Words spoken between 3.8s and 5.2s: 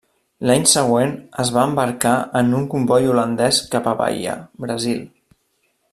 a Bahia, Brasil.